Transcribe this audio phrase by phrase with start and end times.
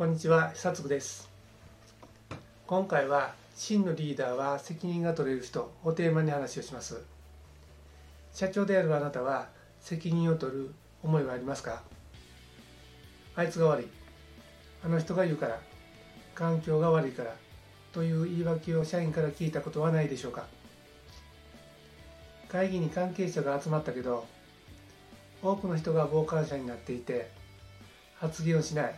[0.00, 1.28] こんにちは久津です。
[2.66, 7.02] 今回は真のリーダーは責任が取れる人をテーマに話をします。
[8.32, 11.82] 社長であるあなたは責任を取る思いはありますか？
[13.36, 13.88] あいつが悪い。
[14.82, 15.60] あの人が言うから。
[16.34, 17.36] 環境が悪いから。
[17.92, 20.46] という言い訳を社員から聞いたことはないでしょうか？
[22.48, 24.24] 会議に関係者が集まったけど
[25.42, 27.30] 多くの人が傍観者になっていて
[28.14, 28.94] 発言をしない。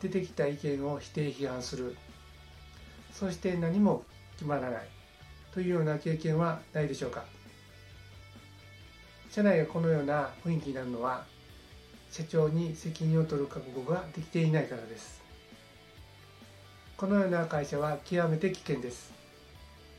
[0.00, 1.96] 出てきた意見を否定批判する。
[3.12, 4.88] そして何も決まらない。
[5.52, 7.24] というような経験はないでしょうか。
[9.30, 11.24] 社内がこのような雰囲気になるのは
[12.10, 15.22] 社長に責任を取る覚悟ができていないからです。
[16.96, 19.12] このような会社は極めて危険です。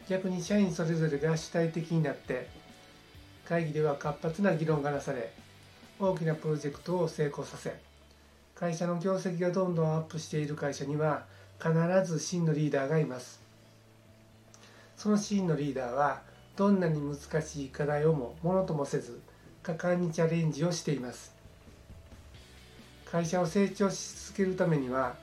[0.10, 2.50] 逆に社員それぞれが主体的になって
[3.48, 5.32] 会議では活発な議論がなされ
[6.00, 7.91] 大きなプロジェクトを成功させ
[8.62, 11.26] 会社の業績がどんどんアップしている会社には
[11.60, 11.74] 必
[12.06, 13.42] ず真のリーダーがいます。
[14.96, 16.22] その真のリーダーは
[16.56, 19.20] どんなに難しい課題をもものともせず
[19.64, 21.34] 果敢にチャレンジをしています。
[23.12, 25.16] 会社を成長し続けるためには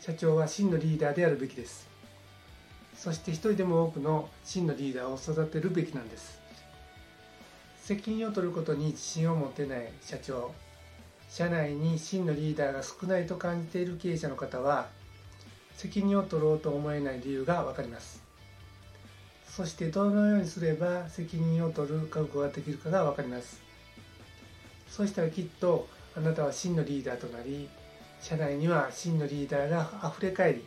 [0.00, 1.86] 社長は真のリーダーであるべきです。
[2.96, 6.40] そして一人でも多くの真のリーダーを育てるべきなんです。
[7.76, 10.50] 責任を取ることに自信を持てない社長。
[11.28, 14.88] 社内に真のリーダーが少ないと感じている経営者の方は
[15.76, 18.22] 責任を取ろうと思えない理由が分かります。
[19.48, 23.60] そしてどのようにすれば責任を取る覚悟ができるかが分かります。
[24.88, 27.68] そしたらきっとあなたは真のリーダーとなり
[28.20, 30.64] 社内には真のリーダーがあふれ返り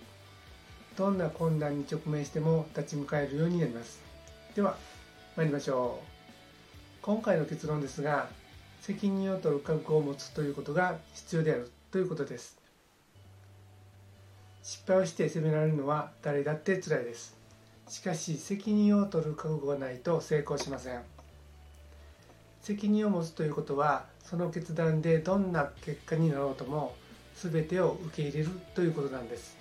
[0.95, 3.99] どんな困難に直面しても立ち向かえるようになります。
[4.55, 4.77] では
[5.35, 6.05] 参りましょう。
[7.01, 8.29] 今回の結論ですが
[8.81, 12.57] 責任を取る覚悟を持つということが必要であるということです。
[14.63, 17.37] 失敗をして責められるのは誰だって辛いです。
[17.87, 21.01] しかし責任を取る覚悟がないと成功しません。
[22.61, 26.95] 責任を持つということはその決断でどんな結果になろうとも
[27.35, 29.57] 全てを受け入れるということなんです。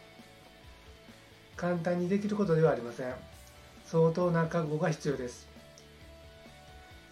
[1.57, 3.15] 簡単にできることではありません。
[3.85, 5.47] 相当な覚悟が必要です。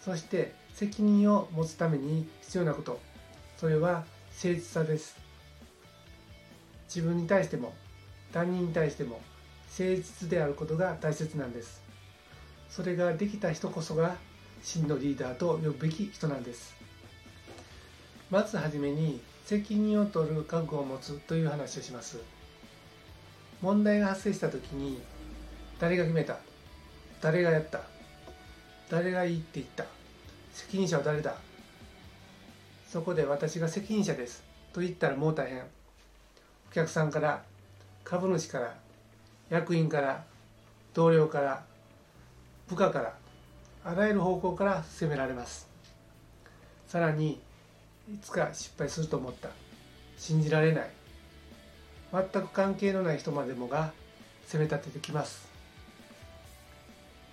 [0.03, 2.99] そして責任を持つために必要なこと。
[3.57, 4.05] それは
[4.41, 5.17] 誠実さです。
[6.87, 7.73] 自分に対しても
[8.31, 9.21] 他人に対しても
[9.77, 11.81] 誠実であることが大切なんです。
[12.69, 14.15] それができた人こそが
[14.63, 16.75] 真のリーダーと呼ぶべき人なんです。
[18.29, 22.19] まずはじめに責任を取る覚悟を持つという話をします。
[23.61, 25.01] 問題が発生した時に
[25.79, 26.37] 誰が決めた？
[27.21, 27.81] 誰がやった？
[28.89, 29.85] 誰がいいって言った？
[30.59, 31.35] 責任者は誰だ？
[32.87, 34.43] そこで私が責任者です
[34.73, 35.61] と言ったらもう大変。
[36.69, 37.43] お客さんから
[38.03, 38.75] 株主から
[39.49, 40.25] 役員から
[40.93, 41.63] 同僚から
[42.67, 43.13] 部下から
[43.85, 45.69] あらゆる方向から責められます。
[46.87, 47.39] さらに
[48.11, 49.49] いつか失敗すると思った。
[50.17, 50.89] 信じられない。
[52.11, 53.93] 全く関係のない人までもが
[54.45, 55.47] 責め立ててきます。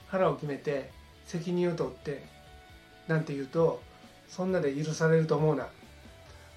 [0.07, 0.91] 腹を決めて
[1.27, 2.36] 責任を取って
[3.09, 3.83] なんて言うと
[4.29, 5.69] そんなで許されると思うな。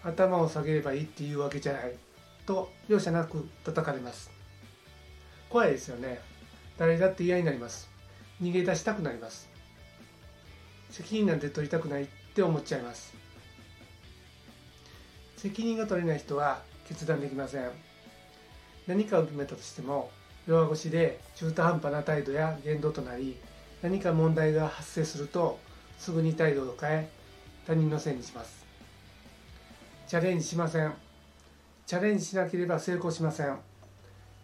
[0.04, 1.94] 頭を下げればいいっていうわけじゃない。
[2.46, 4.32] と容赦なく叩かれます。
[5.50, 6.20] 怖いですよね。
[6.78, 7.90] 誰だって嫌になります。
[8.42, 9.50] 逃げ出したくなります。
[10.90, 13.14] 責任なんて取りたくないって思っちゃいます。
[15.38, 17.70] 責任が取れない人は決断できません。
[18.88, 20.10] 何かを決めたとしても
[20.48, 23.38] 弱腰で中途半端な態度や言動となり
[23.84, 25.60] 何か問題が発生すると
[26.00, 27.10] すぐに態度を変え
[27.68, 28.66] 他人のせいにします。
[30.08, 30.94] チャレンジしません。
[31.86, 33.58] チャレンジしなければ成功しません。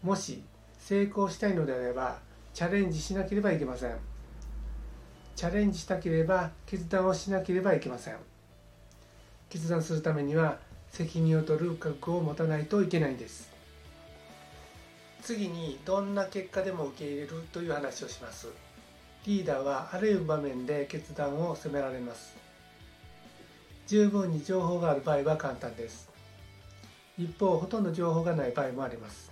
[0.03, 0.43] もし
[0.77, 2.19] 成功したいのであれば
[2.53, 3.95] チャレンジしなければいけません。
[5.35, 8.17] チャレンジしたければ決断をしなければいけません。
[9.49, 10.59] 決断するためには
[10.91, 13.49] 責任を取る覚悟を持たないといけないんです。
[15.21, 18.49] 次にどんな結果でも受け入れるという話をします。
[19.25, 22.35] リーダーはあらゆる場面で決断を迫られます。
[23.87, 26.09] 十分に情報がある場合は簡単です。
[27.17, 29.31] 一方ほとんど情報がない場合もあります。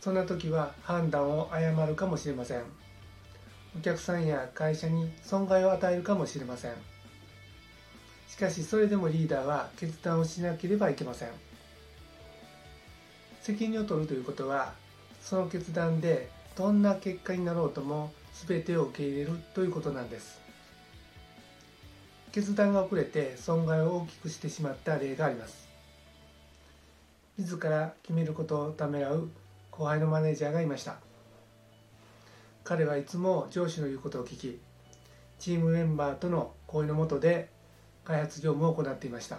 [0.00, 2.62] そんな時は判断を誤るかもしれません。
[3.76, 6.72] お客さんや会社に損害を与えるかもしれません。
[8.28, 11.28] しかしそれでもリーダーは決断をしなければいけません。
[13.42, 14.72] 責任を取るということは
[15.20, 18.10] その決断でどんな結果になろうとも
[18.46, 20.40] 全てを受け入れるということなんです。
[22.32, 25.68] 決断が遅れて損害を大きくしてしまった例があります。
[27.38, 29.28] 自ら決めることをためらう
[29.70, 30.96] 後輩のマネージャーがいました。
[32.64, 34.60] 彼はいつも上司の言うことを聞き
[35.38, 37.48] チームメンバーとの合意のもとで
[38.04, 39.38] 開発業務を行っていました。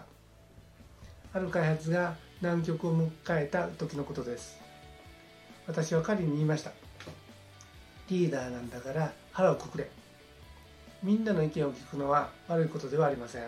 [1.34, 4.60] ある開発が難局を迎えた時のことです。
[5.66, 6.83] 私は彼に言いました。
[8.14, 9.90] リーダーなんだから腹をくくれ。
[11.02, 13.48] みんなの意見を聞くのは悪いことではありません。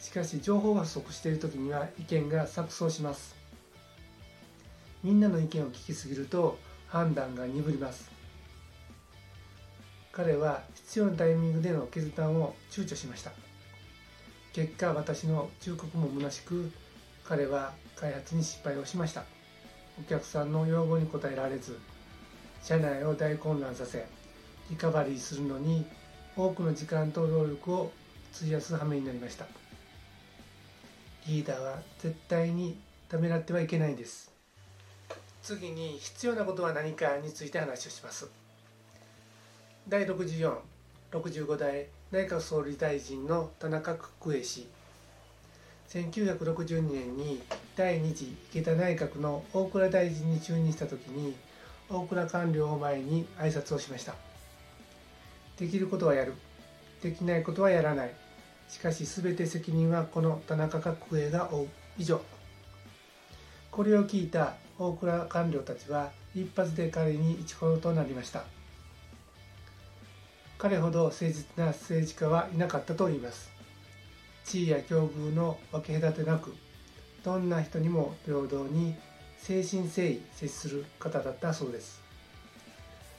[0.00, 3.36] しかし情報が不足している時には意見が錯綜します。
[5.04, 8.10] みんなの意見を聞きすぎると判断が鈍ります。
[10.10, 13.30] 彼は必要なタイミングでの決断を躊躇しました。
[14.52, 16.72] 結果私の忠告も虚しく
[17.24, 19.24] 彼は開発に失敗をしました。
[20.00, 21.78] お客さんの要望に応えられず
[22.62, 24.06] 社内を大混乱させ
[24.70, 25.84] リカバリーするのに
[26.36, 27.92] 多くの時間と労力を
[28.34, 29.46] 費やす羽目になりました。
[31.26, 32.78] リーダーは絶対に
[33.08, 34.32] ためらってはいけないんです。
[35.42, 38.30] 次に必要なことは何かについて話をします。
[39.88, 44.68] 第6465代内閣総理大臣の田中角栄氏。
[45.88, 47.42] 1962年に
[47.76, 51.34] 第2次池田内閣の大蔵大臣に就任した時に
[51.92, 54.14] 大蔵官僚を前に挨拶をしました。
[55.58, 56.32] できることはやる。
[57.02, 58.14] できないことはやらない。
[58.68, 61.68] しかし全て責任はこの田中角栄が負う。
[61.98, 62.22] 以上。
[63.70, 68.44] これを聞いた大蔵官僚たちは一発で彼に一コロとなりました。
[70.56, 73.50] 彼ほど誠実な政治家はいなかったと言います。
[74.46, 76.54] 地位や境遇の分け隔てなく
[77.22, 78.94] どんな人にも平等に
[79.48, 82.00] 誠心誠意接する方だったそうです。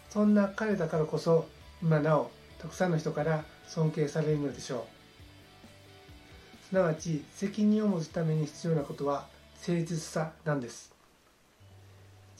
[0.09, 1.47] そんな彼だからこそ
[1.81, 6.69] 今なおたくさんの人から尊敬されるのでしょう。
[6.69, 9.27] すなわち責任を持つために必要なことは
[9.67, 10.93] 誠実さなんです。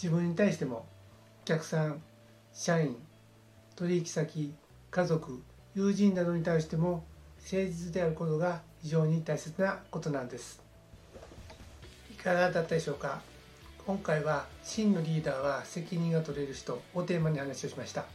[0.02, 0.86] 自分に対しても
[1.44, 2.02] お客さん
[2.54, 2.96] 社員
[3.76, 4.56] 取引先
[4.92, 5.42] 家族
[5.76, 7.04] 友人などに対しても
[7.42, 10.62] 誠実であることが非常に大切なことなんです。
[12.12, 13.33] いかがだったでしょうか？
[13.86, 18.06] 今回は真のリーダーは責任が取れる人をテーマに話をしました。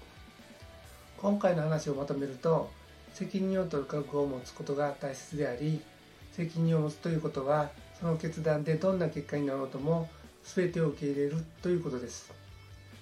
[1.18, 2.70] 今回の話をまとめると
[3.12, 5.82] 責任を取る覚悟を持つことが大切であり
[6.32, 7.68] 責任を持つということは
[8.00, 10.08] その決断でどんな結果になろうとも
[10.42, 12.32] 全てを受け入れるということです。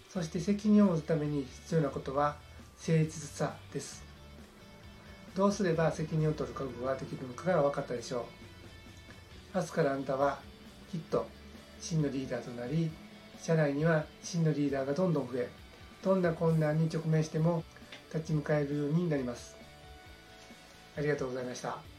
[0.09, 2.35] そして責任を持つために必要なことは
[2.85, 4.03] 誠実さです。
[5.37, 8.27] どうすれば責任を取る覚悟ができるのかが分かったでしょ
[9.55, 9.59] う。
[9.59, 10.41] 明日からあなたは
[10.91, 11.29] きっと
[11.87, 12.91] 真のリーダーとなり
[13.41, 15.49] 社内には真のリーダーがどんどん増え
[16.03, 17.63] どんな困難に直面しても
[18.13, 19.57] 立ち向かえるようになります。
[20.97, 21.96] ありがとうございました。